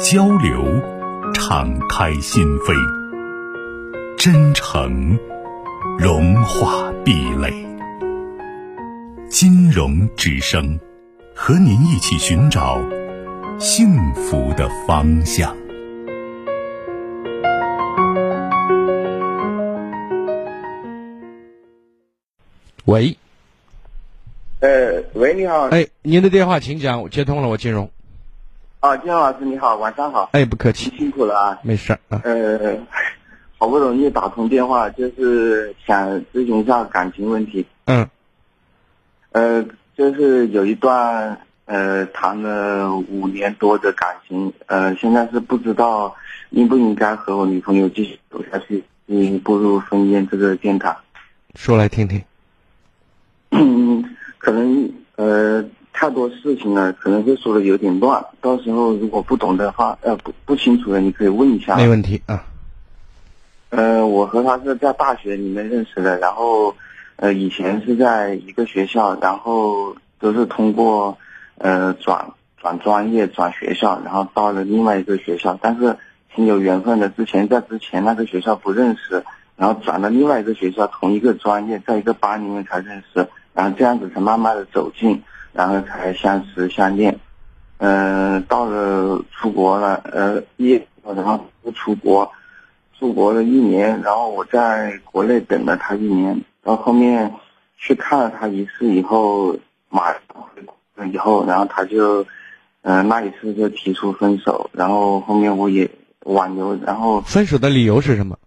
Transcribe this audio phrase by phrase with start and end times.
[0.00, 0.64] 交流，
[1.32, 2.74] 敞开心扉；
[4.16, 5.16] 真诚，
[5.98, 7.52] 融化壁垒。
[9.28, 10.78] 金融之声，
[11.34, 12.80] 和您一起寻找
[13.58, 15.56] 幸福的方向。
[22.84, 23.16] 喂，
[24.60, 25.68] 呃，喂，你好。
[25.68, 27.90] 哎，您的电话请讲，我接通了，我金融。
[28.84, 30.28] 啊，金融老师你好，晚上好。
[30.32, 31.58] 哎，不客气，辛苦了啊。
[31.62, 32.20] 没事啊。
[32.22, 32.76] 呃，
[33.56, 37.64] 好不容易打通电话，就是想咨询一下感情问题。
[37.86, 38.06] 嗯。
[39.32, 39.64] 呃，
[39.96, 46.14] 就是有一段呃谈了五年多的感情，呃，现在是不知道
[46.50, 50.94] 应不应该和我女朋友继续走下去，嗯，步入婚姻这个殿堂。
[51.54, 52.22] 说来听听。
[53.50, 55.64] 嗯，可能呃
[55.94, 58.22] 太多事情了，可能会说的有点乱。
[58.40, 61.76] 到时候如果不懂的话，呃不不清楚的，你可以问一下。
[61.76, 62.44] 没问题啊。
[63.70, 66.74] 呃，我和他是在大学里面认识的，然后
[67.16, 71.16] 呃以前是在一个学校，然后都是通过
[71.58, 72.26] 呃转
[72.60, 75.96] 转专业转学校，然后到了另外一个学校，但是
[76.34, 77.08] 挺有缘分的。
[77.08, 79.24] 之前在之前那个学校不认识，
[79.56, 83.26] 然后转到另外一个学校，同一个专业，在一个班里面才认识。
[83.54, 85.22] 然后这样子才慢慢的走近，
[85.54, 87.18] 然后才相识相恋。
[87.78, 92.30] 嗯，到了出国了，呃，毕业然后不出国，
[92.98, 97.32] 出国了一年，然后我在国内等了他一年，到后面
[97.78, 99.56] 去看了他一次以后，
[99.88, 102.24] 马上回国以后，然后他就，
[102.82, 105.90] 嗯，那一次就提出分手，然后后面我也
[106.24, 108.38] 挽留，然后分手的理由是什么？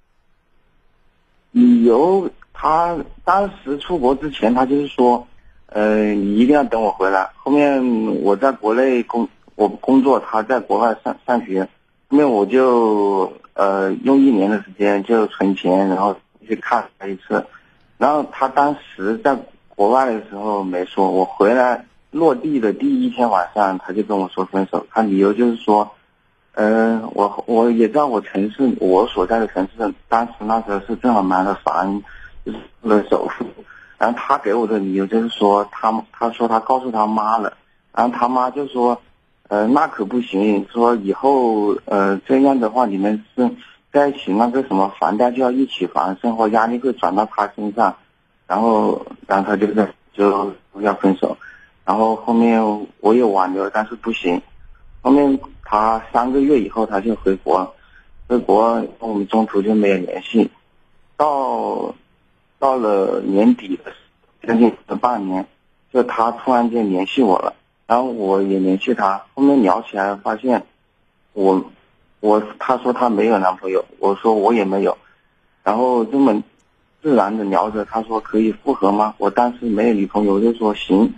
[1.52, 2.30] 理由。
[2.60, 5.28] 他当时出国之前，他就是说，
[5.68, 7.30] 呃，你一定要等我回来。
[7.36, 11.68] 后面我在国内工，我工作，他在国外上上学。
[12.10, 16.16] 后面我就呃用一年的时间就存钱，然后
[16.48, 17.46] 去看他一次。
[17.98, 19.38] 然后他当时在
[19.76, 24.86] 国外的时候没说，我回来落地的第一天晚上，他就跟我说分手。
[24.92, 25.92] 他理由就是说，
[26.54, 32.02] 呃，我我也在我城市，我所在的城市，当时那时候是正好买了房。
[32.46, 33.46] 就是了首付，
[33.98, 37.58] 然后他给我的理由就是说，他他说他告诉他妈了，
[37.94, 39.02] 然后他妈就说，
[39.48, 43.50] 呃，那可不行，说以后呃这样的话，你们是
[43.92, 47.96] 在一起，那个什么房贷就要一起还，生活压力会转到他身上，
[48.46, 51.36] 然后然后他就在就要分手，
[51.84, 52.62] 然后后面
[53.00, 54.40] 我也挽留，但是不行，
[55.02, 57.74] 后面他三个月以后他就回国，
[58.28, 60.52] 回国我们中途就没有联系，
[61.18, 61.96] 到。
[62.60, 63.80] 到了年底
[64.42, 65.46] 将近的半年，
[65.94, 67.54] 就他突然间联系我了，
[67.86, 70.66] 然后我也联系他，后面聊起来发现，
[71.34, 71.64] 我，
[72.20, 74.98] 我他说他没有男朋友，我说我也没有，
[75.64, 76.42] 然后这么
[77.02, 79.14] 自然的聊着，他说可以复合吗？
[79.18, 81.14] 我当时没有女朋友，我就说行，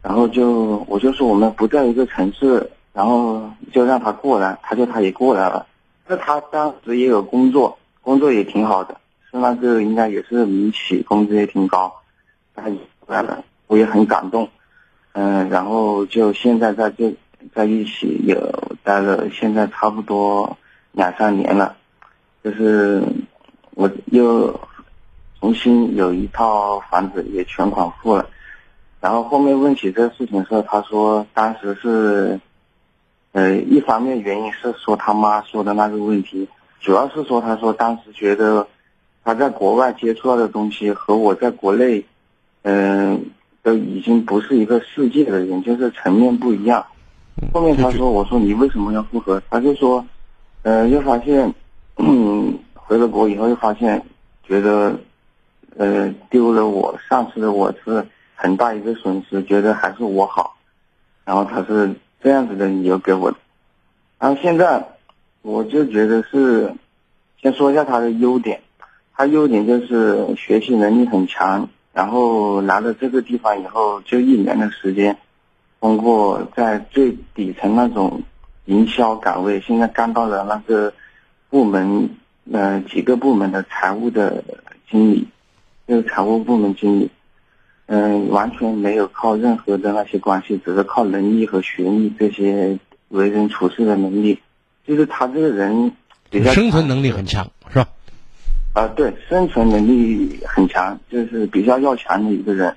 [0.00, 5.66] 然后就我就说我们不在一个城市，然后就让他过来，他就他也过来了，
[6.06, 8.96] 那他当时也有工作，工作也挺好的。
[9.36, 11.92] 那个应该也是民企，工资也挺高，
[12.54, 12.62] 他
[13.08, 14.48] 来了，我也很感动，
[15.10, 17.12] 嗯，然后就现在在这
[17.52, 20.56] 在一起有待了，现在差不多
[20.92, 21.76] 两三年了，
[22.44, 23.02] 就是
[23.72, 24.60] 我又
[25.40, 28.30] 重新有一套房子也全款付了，
[29.00, 32.38] 然后后面问起这个事情的时候，他说当时是，
[33.32, 36.48] 呃，一方面原因是说他妈说的那个问题，
[36.78, 38.68] 主要是说他说当时觉得。
[39.24, 42.04] 他在国外接触到的东西和我在国内，
[42.62, 43.24] 嗯，
[43.62, 46.84] 都已经不是一个世界的人，就是层面不一样。
[47.52, 50.04] 后面他说：“我说你为什么要复合？”他就说
[50.62, 51.52] ：“呃，又发现，
[52.74, 54.00] 回了国以后又发现，
[54.46, 54.94] 觉得，
[55.78, 60.54] 呃，丢了我，丧失了我是很大一个损失，觉得还是我好。”
[61.24, 63.34] 然后他是这样子的理由给我。
[64.18, 64.86] 然后现在，
[65.40, 66.72] 我就觉得是，
[67.40, 68.60] 先说一下他的优点。
[69.16, 75.16] 他优点就是学习能力很强，然后来了这个地方以后，就一年的时间，
[75.80, 78.22] 通过在最底层那种
[78.64, 80.92] 营销岗位，现在干到了那个
[81.48, 82.10] 部门，
[82.52, 84.42] 呃，几个部门的财务的
[84.90, 85.28] 经理，
[85.86, 87.10] 就是财务部门经理。
[87.86, 92.78] 嗯，完全没有靠任何的那些关系，只是靠能力和学历这些
[93.10, 94.40] 为人处事的能力。
[94.86, 95.92] 就是他这个人
[96.30, 97.50] 比较生存能力很强？
[98.74, 102.76] 啊，对，生存能力很强，就是比较要强的一个人。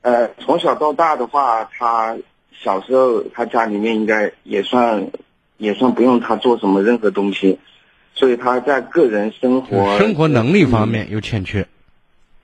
[0.00, 2.16] 呃，从小到大的话，他
[2.52, 5.08] 小时候他家里面应该也算
[5.58, 7.58] 也算不用他做什么任何东西，
[8.14, 11.66] 所以他在个人生活生活能力方面有欠缺。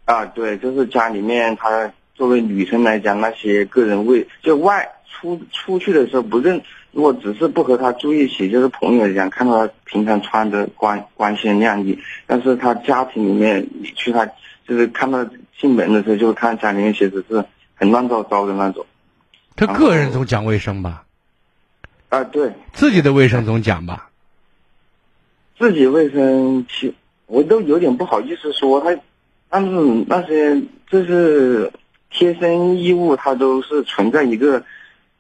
[0.05, 6.61] 啊，对，就是家里面他作为女生来讲，那些个人卫就外出出去的时候不认，
[6.99, 11.97] 如果只是不和他住一起，就是朋友一样，看到他平常穿的光光鲜亮丽，
[12.27, 14.27] 但是他家庭里面你去他
[14.67, 15.25] 就是看到
[15.57, 17.45] 进门的时候，就看家里面其实是
[17.77, 18.85] 很乱糟糟的那种。
[19.55, 21.05] 他个人总讲卫生吧？
[22.09, 24.11] 啊，对，自己的卫生总讲吧？
[25.57, 26.93] 自己卫生其
[27.27, 29.01] 我都有点不好意思说他。
[29.49, 29.71] 但是
[30.09, 30.61] 那些
[30.91, 31.71] 就是
[32.11, 34.65] 贴身衣物，它都是存在一个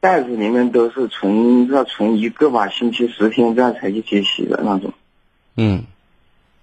[0.00, 4.92] 袋子里面，都是存要存一个吧，星期十天这样才一起洗的那种。
[5.56, 5.84] 嗯，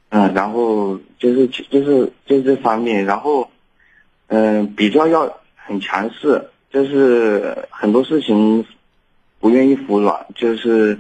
[0.10, 3.50] 嗯，然后就是就是就这方面，然后
[4.28, 8.66] 嗯，比较要很强势，就是很多事情
[9.40, 11.00] 不愿意服软，就是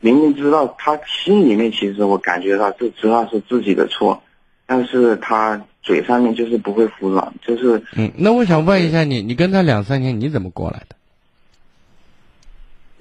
[0.00, 4.22] 明明知道他心里面其实我感觉到就知道是自己的错，
[4.66, 5.60] 但是他。
[5.84, 8.08] 嘴上面就是不会服软，就是嗯。
[8.16, 10.94] 那我想问一下你，你跟他两三年，你怎么过来的？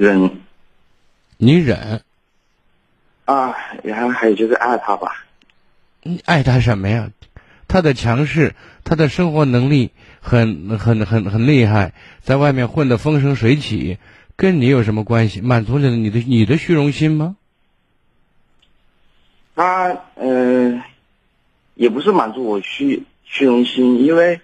[0.02, 0.42] 忍，
[1.38, 2.02] 你忍
[3.26, 5.28] 啊，然后还有就是爱他吧。
[6.02, 7.12] 你爱他什么呀？
[7.68, 14.00] 他的强势，他的生活能力很很很很厉害，在外面混得风生水起，
[14.36, 15.40] 跟你有什么关系？
[15.40, 17.36] 满足了你的你的虚荣心吗？
[19.56, 20.82] 他呃。
[21.76, 24.42] 也不是满足我虚虚荣心，因为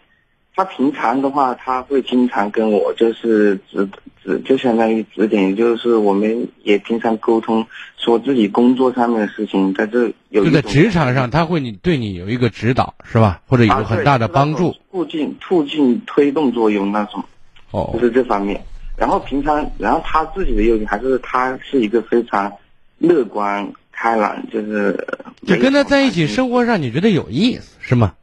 [0.57, 3.87] 他平常的话，他会经常跟我就是指
[4.23, 7.63] 指，就相当于指点，就是我们也平常沟通，
[7.95, 13.39] 说自己工作上面的事情，在这有就在职场上，他会你对你有一个指导，是吧？
[13.45, 17.23] 或者有很大的帮助，促进促进推动作用那种，
[17.69, 18.59] 哦，就是这方面。
[18.97, 22.51] 然后平常，然后他自己的优点还是他是一个非常
[22.97, 23.71] 乐观。
[23.99, 25.07] 开朗就是，
[25.47, 28.13] 就跟他在一起生活上，你觉得有意思是吗？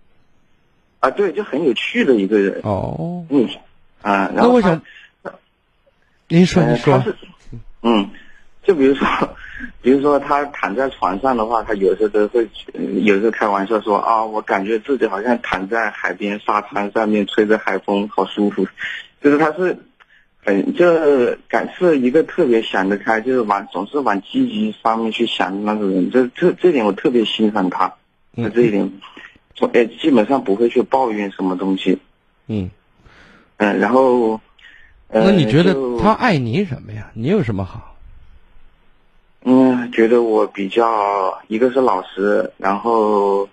[1.05, 2.61] 啊，对，就很有趣的一个人。
[2.63, 3.47] 哦，嗯，
[4.01, 4.81] 啊，然后我想，
[6.29, 7.03] 您说，您说，
[7.83, 8.09] 嗯，
[8.63, 9.07] 就比如说，
[9.83, 12.49] 比如说他躺在床上的话，他有时候都会，
[13.03, 18.67] 有时候开玩笑说啊，我感觉自己好像躺在海边沙滩上面，吹着海风，好舒服。
[19.21, 19.77] 就是他是。
[20.47, 20.85] 很就
[21.49, 26.11] 感是一个特别想得开，就是往总是往积极方面去想的那种人。
[26.11, 27.95] 这这这点我特别欣赏他，
[28.37, 29.01] 嗯，这一点，从
[29.73, 31.99] 哎基本上不会去抱怨什么东西。
[32.47, 32.71] 嗯，
[33.57, 34.41] 嗯，然后，
[35.09, 37.11] 那你觉得他爱你什么呀？
[37.15, 37.97] 你有什么好？
[39.43, 43.49] 嗯，觉得我比较一个是老实，然后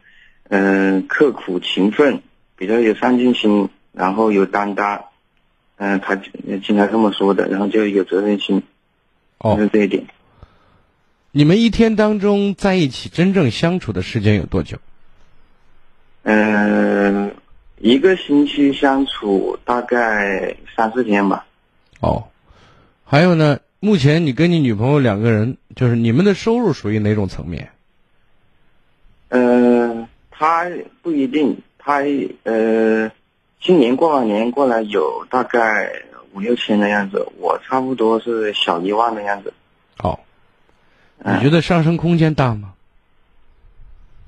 [0.50, 2.21] 嗯刻苦勤奋，
[2.56, 5.06] 比较有上进心，然后有担当。
[5.77, 8.62] 嗯，他经常这么说的，然后就有责任心，
[9.39, 10.05] 哦，是这一点。
[11.31, 14.77] 你们一天当中在一起真正相处的时间有多久？
[16.24, 17.34] 嗯，
[17.78, 21.46] 一个星期相处大概三四天吧。
[22.00, 22.24] 哦，
[23.04, 23.60] 还有呢？
[23.80, 27.70] 目前你跟你女朋友两个人，就是你们的收入属于哪种层面？
[29.30, 30.70] 呃，他
[31.01, 32.01] 不一定，他
[32.44, 33.12] 呃。
[33.63, 35.88] 今年过完年过来有大概
[36.34, 39.54] 五六千的样子，我差不多是小一万的样子。
[40.01, 40.20] 哦，
[41.24, 42.74] 你觉得上升空间大吗？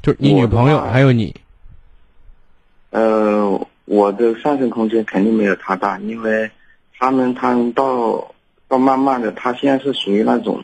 [0.04, 1.36] 就是你女朋友还有你。
[2.94, 6.50] 呃，我的上升空间肯定没有他大，因为
[6.98, 8.34] 他们他们到
[8.68, 10.64] 到慢慢的，他现在是属于那种，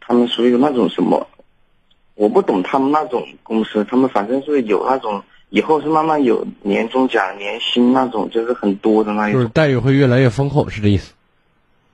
[0.00, 1.26] 他们属于那种什么，
[2.14, 5.22] 我不懂他们那种公司，他们反正是有那种。
[5.50, 11.12] 以后是慢慢有年终奖、年薪那种，就是很多的那一种，就是待遇会越来越丰厚，是这意思。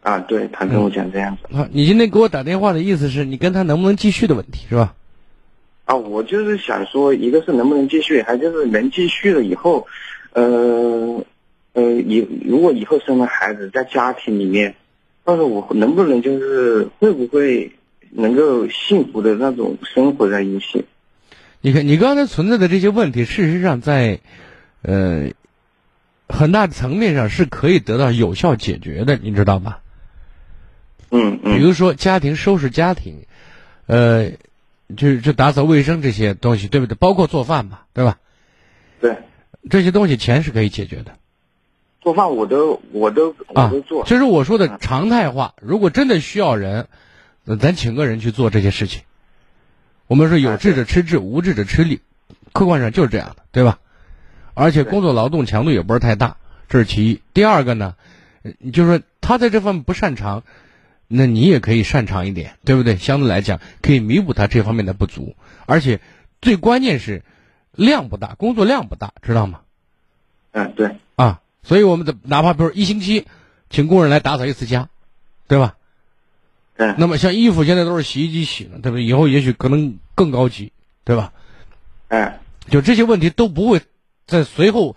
[0.03, 1.55] 啊，对他跟我讲这样子。
[1.55, 4.95] 啊，你今天给我打电话的意思是你跟他能不能继续的问题是吧？
[5.85, 9.87] 啊，我就是想说，一个是能不能继续，还就是能继续了以后，
[10.33, 11.25] 呃，
[11.73, 14.75] 呃，以如果以后生了孩子，在家庭里面，
[15.25, 17.73] 到时候我能不能就是会不会
[18.11, 20.85] 能够幸福的那种生活在一起？
[21.61, 24.21] 你看，你刚才存在的这些问题，事实上在，
[24.83, 25.31] 呃，
[26.29, 29.77] 很大层面上是可以得到有效解决的，你知道吗？
[31.11, 33.27] 嗯嗯，比如说家庭收拾家庭，
[33.87, 34.31] 呃，
[34.97, 36.95] 就就打扫卫生这些东西，对不对？
[36.95, 38.19] 包括做饭吧，对吧？
[39.01, 39.19] 对，
[39.71, 41.13] 这些东西钱是可以解决的
[42.01, 44.05] 做饭我都我都我啊都做。。
[44.05, 45.55] 这是我说的常态化。
[45.61, 46.89] 如果真的需要人，
[47.45, 49.03] 呃咱请个人去做这些事情。
[50.09, 52.01] 我们说有志者吃志，无志者吃力，
[52.53, 53.79] 客观上就是这样的，对吧？
[54.55, 56.37] 而且工作劳动强度也不是太大，
[56.69, 57.23] 这是其一。
[57.33, 57.95] 第二个呢，
[58.43, 60.43] 呃就是说他在这方面不擅长，
[61.13, 62.97] 那你也可以擅长一点，对不对？
[62.97, 65.37] 相对来讲，可以弥补他这方面的不足。
[65.67, 66.01] 而且
[66.41, 67.23] 最关键是
[67.73, 69.61] 量不大，工作量不大，知道吗？
[70.53, 73.27] 嗯，对，啊，所以我们的哪怕比如一星期
[73.71, 74.89] 请工人来打扫一次家，
[75.49, 75.77] 对吧？
[76.77, 79.05] 嗯，那么像衣服现在都是洗衣机洗了，对不对？
[79.05, 80.73] 以后也许可能更高级，
[81.05, 81.33] 对吧？
[82.09, 82.33] 嗯，
[82.69, 83.81] 就这些问题都不会
[84.27, 84.97] 在随后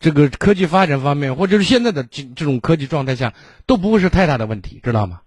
[0.00, 3.34] 这个科技发展方面，或者是现在的这这种科技状态下，
[3.66, 5.20] 都不会是太大的问题，知道吗？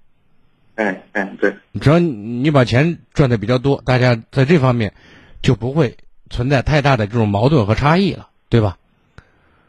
[0.76, 4.94] 哎，哎，对，只要你你把钱赚的比较多，大家在这方面
[5.42, 5.98] 就不会
[6.30, 8.78] 存在太大的这种矛盾和差异了，对吧？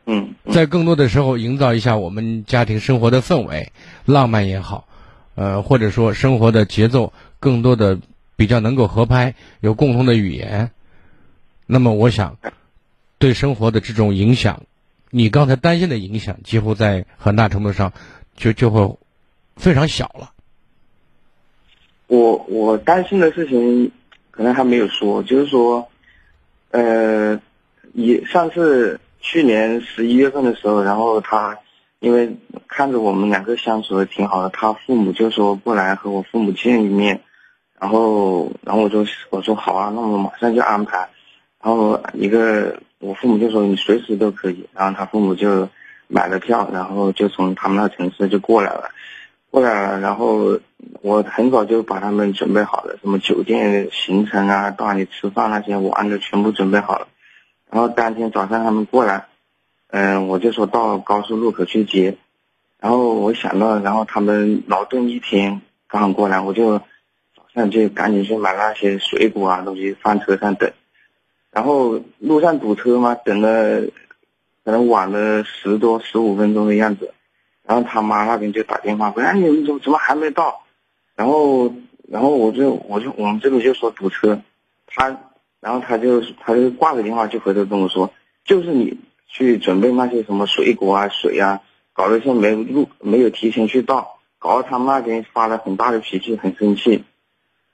[0.07, 3.73] 嗯，嗯在更多的时候营造一下我们家庭生活的氛围，
[4.05, 4.89] 浪漫也好，
[5.37, 7.99] 呃，或者说生活的节奏更多的
[8.35, 10.71] 比较能够合拍，有共同的语言，
[11.67, 12.37] 那么我想
[13.19, 14.63] 对生活的这种影响，
[15.11, 17.93] 你刚才担心的影响，几乎在很大程度上
[18.37, 18.97] 就就会
[19.57, 20.33] 非常小了。
[22.09, 23.91] 我我担心的事情
[24.31, 25.89] 可能还没有说，就是说，
[26.71, 27.41] 呃，
[27.95, 31.59] 也上次去年十一月份的时候，然后他
[31.99, 32.37] 因为
[32.69, 37.23] 看着我们两个相处的挺好的，他父母就说过来和我父母见一面，
[37.81, 41.09] 然后然后我就我说好啊，那我马上就安排，
[41.61, 45.69] 然后一个我父母就说你随时都可以，然后他父母就
[46.07, 48.91] 买了票，然后就从他们那城市就过来了。
[49.57, 50.61] 过来了，然后
[51.01, 57.09] 我很早就把他们准备好了，什么酒店行程啊，到哪里吃饭那些我按照全部准备好了。
[57.71, 59.29] 然后当天早上他们过来，
[59.89, 62.19] 嗯、我就说到高速路口去接。
[62.79, 70.71] 然后我想到，然后他们劳动一天刚好过来，我就早上就赶紧去买那些水果啊东西放车上等。
[71.51, 73.81] 然后路上堵车嘛，等了
[74.67, 77.15] 可能晚了十多十五分钟的样子。
[77.67, 80.63] 然后他妈那边就打电话，说哎你们怎么怎么还没到？
[81.17, 81.75] 然后
[82.09, 84.41] 然后我就我就我们这边就说堵车，
[84.87, 85.09] 他
[85.61, 88.13] 然后他就他就挂个电话就回头跟我说，
[88.45, 91.61] 就是你去准备那些什么水果啊水啊，
[91.93, 97.03] 搞得像没路没有提前去到，搞得他们那边发了很大的脾气，很生气。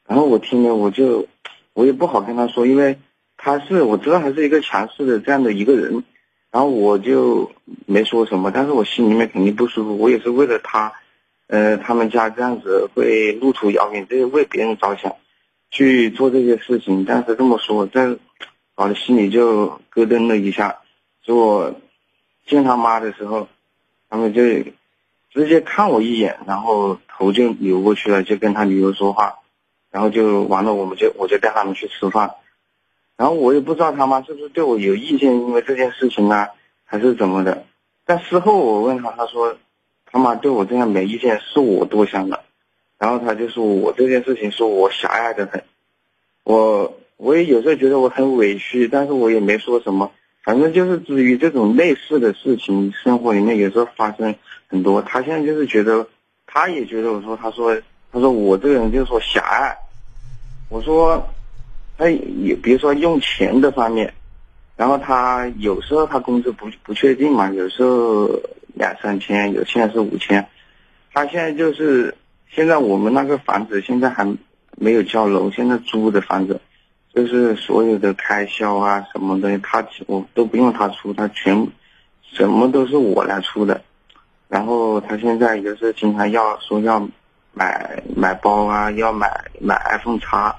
[0.06, 1.26] 然后我听了我就
[1.74, 2.98] 我也不好跟他说，因为
[3.36, 6.04] 他是我知道他是一个强势的这样的一个人。
[6.52, 7.50] 然后我就
[7.86, 9.96] 没说什么，但是我心里面肯定不舒服。
[9.96, 10.92] 我也是为了他，
[11.46, 15.16] 呃，他们家这样子会路途遥远，这是为别人着想，
[15.70, 17.06] 去做这些事情。
[17.06, 18.18] 但是这么说，在
[18.74, 20.80] 搞得心里就咯噔了一下。
[21.24, 21.74] 就我
[22.46, 23.48] 见他妈的时候，
[24.10, 24.42] 他们就
[25.30, 29.38] 直接看我一眼，然后头就扭过去了，就跟他女儿说话，
[29.90, 32.34] 然后就完了，我们就我就带他们去吃饭。
[33.22, 36.48] 然后我也不知道他妈是不是对我有意见，因为这件事情啊，
[36.84, 37.66] 还是怎么的。
[38.04, 39.56] 但事后我问他，他说
[40.06, 42.42] 他妈对我这样没意见，是我多想了。
[42.98, 45.62] 然后他就说我这件事情是我狭隘的很，
[46.42, 50.10] 我我也有时候觉得我很委屈，但是我也没说什么。
[50.42, 54.34] 反正就是至于这种类似的事情，生活里面有时候发生
[54.66, 55.00] 很多。
[55.00, 56.08] 他现在就是觉得，
[56.44, 59.78] 他也觉得我说，他说他说我这个人就是说狭隘。
[60.68, 61.24] 我说。
[61.98, 64.12] 他也比如说用钱的方面，
[64.76, 68.28] 然后他有时候他工资不不确定嘛，有时候
[68.74, 70.46] 两三千，有现在是五千。
[71.12, 72.14] 他现在就是
[72.50, 74.26] 现在我们那个房子现在还
[74.76, 76.60] 没有交楼，现在租的房子，
[77.14, 81.68] 就是所有的开销啊什么的，他我都不用他出，他全
[82.32, 83.80] 什么都是我来出的。
[84.48, 87.06] 然后他现在有时候经常要说要
[87.52, 89.30] 买买包啊，要买
[89.60, 90.56] 买 iPhone 叉。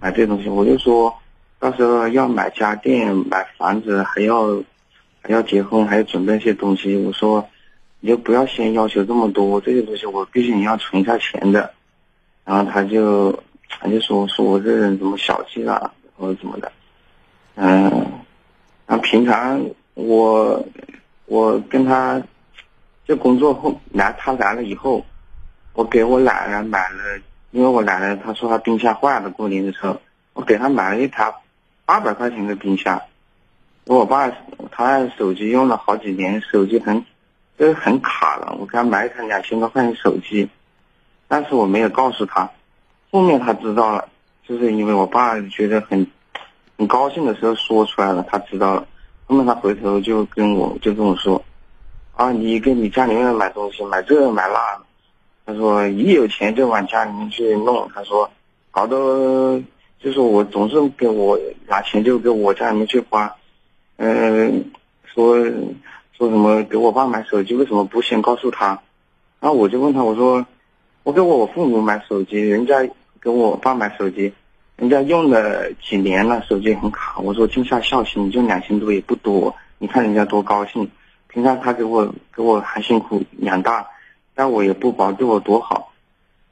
[0.00, 1.12] 买这东西，我就说，
[1.58, 4.62] 到时候要买家电、买房子，还要
[5.20, 6.96] 还要结婚，还要准备一些东西。
[6.96, 7.44] 我说，
[7.98, 11.74] 你就不要先要求这么多，这些东西我必须你要存一下钱的。
[12.44, 13.36] 然后他就
[13.68, 16.70] 他就说说我这人怎么小气啊，或者怎么的。
[17.56, 17.90] 嗯，
[18.86, 19.60] 然后平常
[19.94, 20.64] 我
[21.26, 22.22] 我跟他
[23.04, 25.04] 就工作后来，他来了以后，
[25.72, 27.20] 我给我奶奶买了。
[27.50, 30.00] 因为我奶奶她说她冰箱坏了，过年的时候，
[30.32, 31.32] 我给她买了一台
[31.84, 33.00] 八百块钱的冰箱。
[33.86, 34.30] 我爸
[34.70, 37.02] 他手机用了好几年，手机很
[37.58, 40.46] 就是很卡了，我给他买一台两千多块钱手机。
[41.26, 42.50] 但是我没有告诉他。
[43.10, 44.06] 后面他知道了，
[44.46, 46.06] 就是因为我爸觉得很
[46.76, 48.86] 很高兴的时候说出来了，他知道了。
[49.26, 51.42] 后面他回头就跟我就跟我说，
[52.14, 54.82] 啊，你给你家里面买东西，买这买那，的
[55.48, 58.30] 他说一有钱就往家里面去弄，他说
[58.70, 59.58] 搞得
[59.98, 63.34] 就是我总是给我拿钱就给我家里面去花，
[63.96, 64.62] 嗯，
[65.06, 65.42] 说
[66.12, 68.78] 说什么给我爸买手机为什么不先告诉他？
[69.40, 70.44] 然后我就问他，我说
[71.02, 72.86] 我给我父母买手机，人家
[73.18, 74.30] 给我爸买手机。
[74.76, 77.18] 人家用了几年了，手机很卡。
[77.20, 79.56] 我说尽下孝心，就两千多也不多。
[79.78, 80.90] 你看人家多高兴，
[81.28, 83.86] 平常他给我给我还辛苦养大，
[84.38, 85.92] 但我也不薄，对我多好。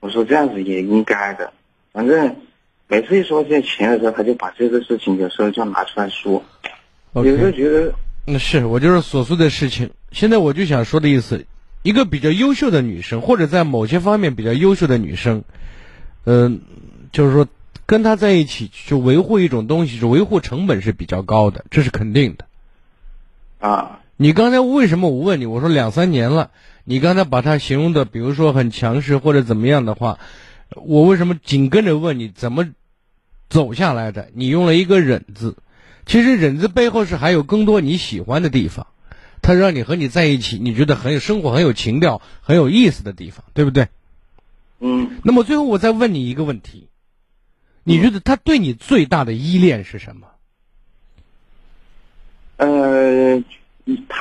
[0.00, 1.52] 我说这样子也应该的。
[1.92, 2.34] 反正
[2.88, 6.42] 每次一说这些钱的时候，他就把这个事情有时候就拿出来说。
[7.14, 9.92] 有时候觉得，那是我就是琐碎的事情。
[10.10, 11.46] 现在我就想说的意思，
[11.84, 15.44] 一个比较优秀的女生，或者在某些方面比较优秀的女生，
[16.24, 16.60] 嗯，
[17.12, 17.46] 就是说。
[17.88, 22.44] 跟她在一起去维护一种东西，是维护成本是比较高的，这是肯定的。
[23.60, 25.46] 啊，你刚才为什么我问你？
[25.46, 26.50] 我说两三年了，
[26.88, 30.20] 你刚才把他形容的，比如说很强势或者怎么样的话，
[30.74, 32.68] 我为什么紧跟着问你怎么
[33.48, 34.30] 走下来的？
[34.34, 35.56] 你用了一个忍字，
[36.06, 38.86] 其实忍字背后是还有更多你喜欢的地方，
[39.42, 43.88] 他让你和你在一起，你觉得很有生活、很有情调、很有意思的地方，对不对？
[44.78, 45.18] 嗯。
[45.24, 46.88] 那么最后我再问你一个问题。
[47.82, 50.26] 你觉得他对你最大的依恋是什么？
[52.56, 53.42] 呃，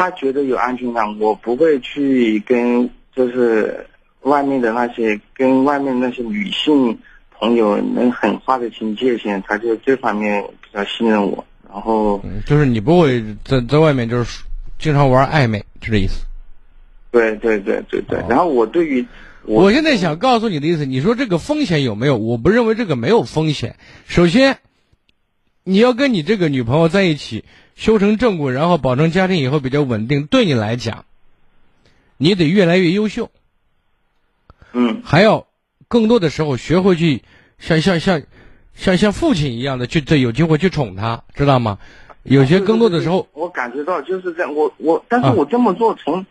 [0.05, 3.83] 他觉得有安全感，我不会去跟就是
[4.21, 6.95] 外面的那些跟外面那些女性
[7.31, 11.43] 朋友能很划得清界限，他就这方面比较信任我。
[11.67, 14.43] 然后就是你不会在在外面就是
[14.77, 16.23] 经常玩暧昧，就这意思。
[17.09, 18.23] 对对对对对。
[18.29, 19.03] 然后我对于。
[19.47, 22.15] 我现在想告诉你的意思，你说这个风险有没有？
[22.15, 23.75] 我不认为这个没有风险。
[24.05, 24.59] 首先，
[25.67, 27.43] 你要跟你这个女朋友在一起，
[27.75, 31.05] 修成正果，然后保证家庭以后比较稳定，对你来讲，
[32.17, 33.31] 你得越来越优秀。
[34.73, 35.01] 嗯。
[35.03, 35.47] 还要
[35.87, 37.23] 更多的时候学会去
[37.57, 38.21] 像像像
[38.75, 41.79] 像像父亲一样的去这有机会去宠她，知道吗？
[42.21, 44.53] 有些更多的时候，我感觉到就是这样。
[44.53, 46.23] 我我，但是我这么做从。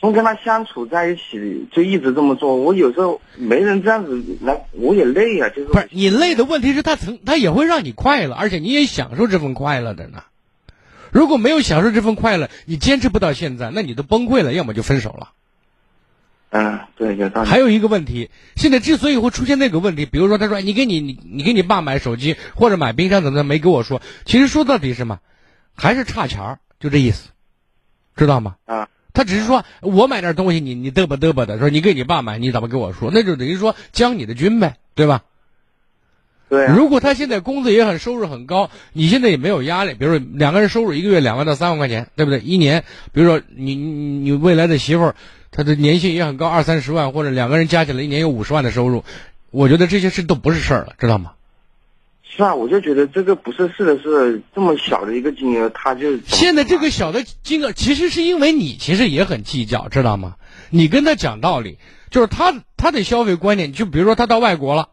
[0.00, 5.50] 从跟他相处在一起就一直这么做，我有时候没人这样子来，我也累啊。
[5.50, 10.22] 就是不是你累的问题是他曾他也会让你快乐，而且你也享受这份快乐的呢。
[11.10, 15.32] 如果没有享受这份快乐，你坚持不到现在，那你都崩溃了，要么就分手了。
[16.48, 17.48] 嗯，对，有道理。
[17.48, 25.18] 还有一个问题，现在之所以会出现那个问题，比如说他说你给你你你给你爸买手机或者买冰箱怎么的没给我说，其实说到底什么，
[25.74, 27.28] 还是差钱儿，就这意思，
[28.16, 28.56] 知道吗？
[28.64, 28.88] 啊。
[29.20, 33.10] 他只是说，我买点东西，你你嘚吧嘚吧的，说你给你爸买，你怎么跟我说？
[33.12, 35.24] 那就等于说将你的军呗，对吧？
[36.48, 36.66] 对。
[36.68, 42.40] 如果他现在工资也很收入很高，你现在也没有压力，比如说两个人收入一个月两万到三万块钱，对不对？
[42.40, 45.14] 一年，比如说你你你未来的媳妇儿，
[45.50, 49.04] 她的年薪也很高，二三十万，或者两个人加起来一年有五十万的收入，
[49.50, 51.32] 我觉得这些事都不是事儿了，知道吗？
[52.34, 60.36] 是啊，我就觉得这个不是事的是这么小的一个金额，他就现在这个小的金额，其实是因为你其实也很计较，知道吗？
[60.70, 64.90] 你跟他讲道理，就是他他的消费观念，就比如说他到外国了，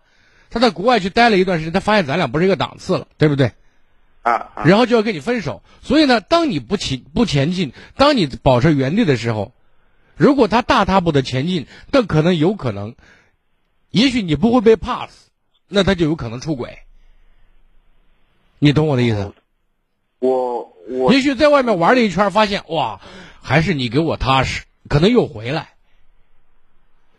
[0.50, 3.52] 他在国外去待了一段时间，他发现咱俩不是一个档次了，对不对？
[4.23, 5.62] 啊，然后就要跟你分手。
[5.84, 9.54] 所以呢，当你不前不前进，当你保持原地的时候，
[10.15, 12.95] 如果他大踏步的前进，那可能有可能，
[13.91, 15.30] 也许你不会被 pass，
[15.69, 16.80] 那他就有可能出轨。
[18.60, 19.34] 你懂我的意思？
[20.20, 23.00] 我我也许在外面玩了一圈，发现哇，
[23.41, 25.70] 还是你给我踏实，可能又回来。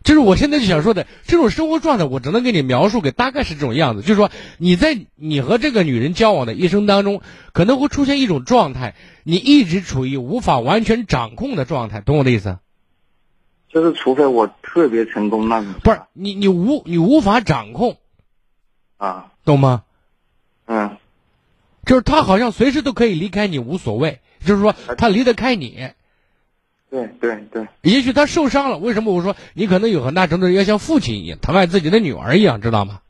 [0.03, 4.01] 这是我现在就想说的，这种生活状态，我只能给你描述，给大概是这种样子。
[4.01, 7.21] 就是说，你在你和这个女人交往的一生当中，
[7.53, 12.59] 可能会出现一种状态，你一直处于无法完全掌控的状态，懂我的意思？
[13.69, 15.73] 就是除非我特别成功那种。
[15.83, 17.97] 不是你，你无你无法掌控
[18.97, 19.83] 啊，懂吗？
[20.65, 20.97] 嗯。
[21.89, 24.19] 就是他好像随时都可以离开你，无所谓。
[24.45, 25.89] 就是说，他离得开你。
[26.91, 27.67] 对对对。
[27.81, 33.01] 也许他受伤了，为什么我说你可能有很大程度要像父亲一样疼爱自己的女儿一样，知道吗？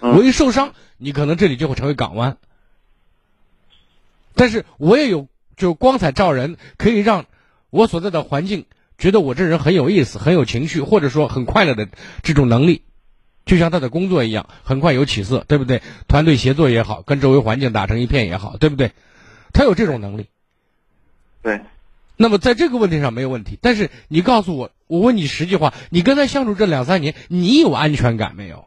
[0.00, 2.36] 我一受伤，你可能这里就会成为港湾。
[4.34, 7.24] 但是我也有就是光彩照人，可以让
[7.70, 8.66] 我所在的环境
[8.98, 11.88] 觉得我这人很有意思、很有情绪，或者说很快乐的
[12.22, 12.82] 这种能力。
[13.44, 15.82] 就像他的工作一样，很快有起色，对不对？
[16.08, 18.92] 团队协作也好，跟周围环境打成一片也好，对不对？
[19.52, 20.28] 他有这种能力。
[21.42, 21.60] 对。
[22.16, 28.66] 那么在这个问题上没有问题，但是你告诉我，我问你实际话，你跟他相处这两三年，你有安全感没有？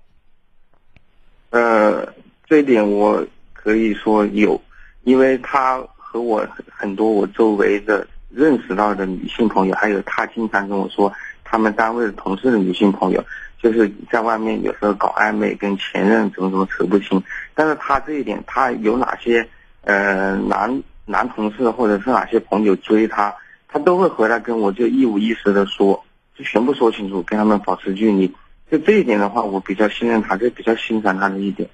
[1.49, 2.13] 呃，
[2.45, 4.61] 这一点我可以说有，
[5.05, 11.13] 因为他和我很多我周围的认识到的女性朋友，还有他经常跟我说，
[11.49, 13.23] 他们单位的同事的女性朋友，
[13.61, 17.23] 就是在外面有时候搞暧昧，跟前任怎么怎么扯不清。
[17.55, 19.47] 但是他这一点，他有哪些
[19.83, 23.33] 呃男男同事或者是哪些朋友追他，
[23.69, 26.03] 他都会回来跟我就一五一十的说，
[26.37, 28.35] 就全部说清楚，跟他们保持距离。
[28.69, 31.69] 就这一点的话，我比较信任他，就比较欣赏他的一点。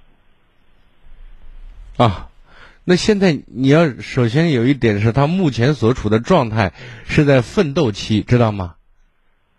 [1.98, 2.30] 啊，
[2.84, 6.74] 那现在你要首先有一点是他目前所处的状态
[7.06, 8.76] 是在奋斗期，知道吗？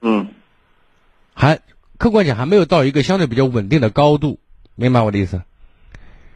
[0.06, 0.28] 嗯
[1.32, 1.60] 还
[1.96, 4.38] 客观讲还没有到一个相对比较稳定的高度，
[4.74, 5.42] 明白我的意思？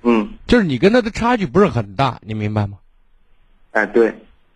[0.02, 2.78] 嗯，就是你跟他的差距不是很大，你明白吗？
[3.72, 4.14] 哎对，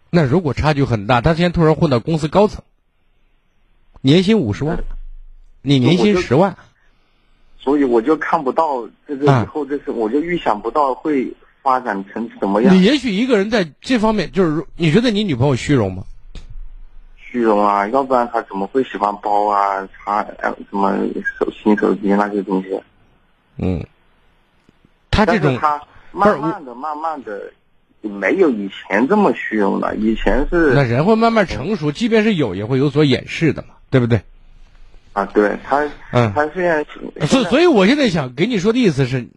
[0.08, 2.64] 那如果差距很大，他现在突然混到公司高层，
[4.00, 4.82] 年薪五十万，
[5.60, 6.56] 你年薪十万，
[7.58, 12.82] 所以我就看不到这个以后这是，我就预想不到会发展成什么样你。
[12.82, 16.04] 也许一个人在这方面，就是你觉得你女朋友虚荣吗？
[17.32, 20.94] 虚荣啊，要不然他怎么会喜欢包啊、擦呃什么
[21.38, 22.78] 手新手机那些东西？
[23.56, 23.82] 嗯，
[25.10, 27.50] 他这种他慢慢的、慢慢的，
[28.02, 29.96] 没有以前这么虚荣了。
[29.96, 34.20] 以前是那人会慢慢成熟，即便是有，也会有所掩饰的嘛，对不对？
[35.14, 36.84] 啊，对他，嗯他虽然
[37.26, 39.28] 所，所以我现在想给你说的意思是，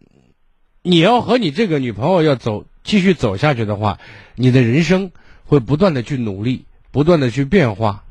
[0.82, 3.98] 你要和你这个女朋友要走继续走下去的话，
[4.34, 5.10] 你的人生
[5.44, 6.64] 会不断的去努力，
[6.96, 8.04] 不断的去变化。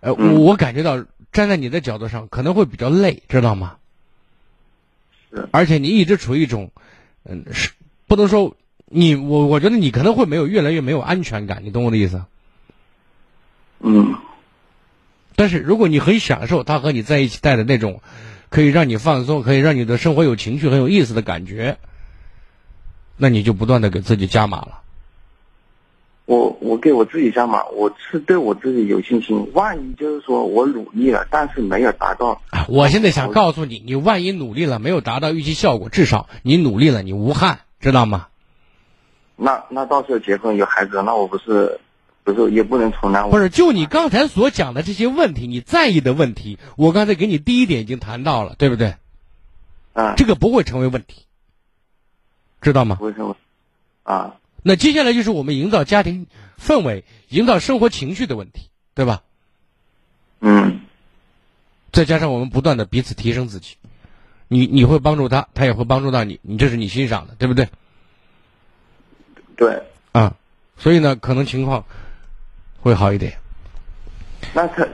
[0.00, 3.76] 呃，嗯我感觉到站在你的角度上可能会比较累，知道吗？
[5.32, 6.72] 是而且你一直处于一种，
[7.24, 7.70] 嗯，是
[8.06, 12.22] 不能说你我我觉得你可能会没有越来越没有安全感，你懂我的意思？
[13.80, 14.14] 嗯
[15.34, 18.02] 但是如果你很享受他和你在一起带的那种，
[18.50, 21.78] 可以让你放松，可以让你的生活有情趣、很有意思的感觉，
[23.16, 24.82] 那你就不断的给自己加码了。
[26.26, 29.50] 我我给我自己加码，我是对我自己有信心。
[29.52, 38.28] 万一就是说我努力了，但是没有达到，啊，我现在想告诉你，你万一努力了没有达到预期效果，至少你努力了，你无憾，知道吗？
[39.36, 41.78] 那那到时候结婚有孩子，那我不是
[42.22, 48.94] 不是也不能重来我不是，就你刚才所讲的这些问题，你在意的问题，我刚才给你第一点已经谈到了，对不对？
[49.92, 51.26] 嗯，这个不会成为问题，
[52.62, 52.96] 知道吗？
[52.96, 53.34] 不会成为
[54.04, 54.36] 啊？
[54.66, 56.26] 那接下来就是我们营造家庭
[56.58, 59.22] 氛围、营造生活情绪的问题，对吧？
[60.40, 60.80] 嗯
[61.92, 63.76] 再加上我们不断的彼此提升自己，
[64.48, 67.68] 你你会帮助他，他也会帮助到你，你这是你欣赏的，对不对？
[69.54, 70.34] 对，啊，
[70.76, 71.84] 所以呢，可能情况
[72.80, 73.38] 会好一点。
[74.54, 74.88] 那他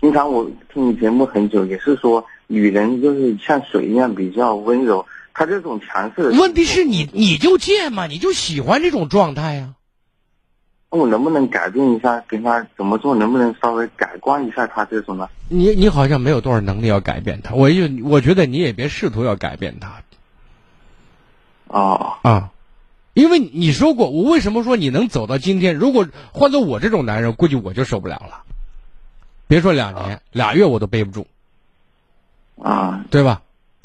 [0.00, 6.28] 平常我听你节目很久，也是说女人就是像水一样比较温柔，她这种强势。
[6.30, 9.74] 问题是你你就贱嘛，你就喜欢这种状态呀、
[10.90, 13.14] 那我能不能改变一下，跟他怎么做？
[13.14, 15.28] 能不能稍微改观一下他这种呢？
[15.48, 20.02] 你你好像没有多少能力要改变他，我就我觉得你也别试图要改变他
[21.68, 22.50] 哦，啊，
[23.14, 25.76] 因为你说过，我为什么说你能走到今天？
[25.76, 28.42] 如果换做我这种男人，估计我就受不了了。
[29.46, 31.26] 别说两年，俩月我都背不住，
[32.62, 33.40] 啊，对吧？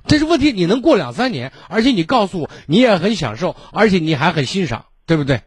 [0.07, 5.41] 这是问题，你能过两三年，而且你告诉我你也很享受，而且你还很欣赏，对不对？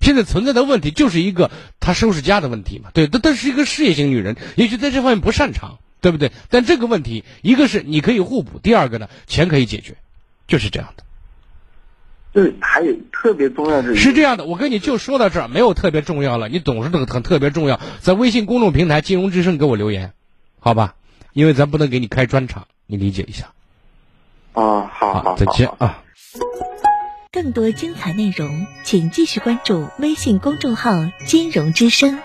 [0.00, 6.32] 现在存在的问题就是一个她收拾家的问题嘛，对，她她是一个事业型女人，也许在这方面不擅长，对不对？
[6.50, 9.96] 但这个问题，一个是你可以互补，第二个呢，钱可以解决，
[10.46, 11.04] 就是这样的，
[12.32, 14.44] 对还有特别重要的是这样的。
[14.44, 20.12] 我跟你就说到这儿，没有特别重要了，你总是这个很特别重要，在微信公众平台“金融之声”给我留言，
[20.58, 20.96] 好吧？
[21.32, 23.52] 因为咱不能给你开专场，你理解一下。
[24.54, 26.02] 哦，好好，再见好好啊。
[27.32, 30.90] 更多精彩内容，请继续关注微信公众号
[31.26, 32.20] “金融之声”。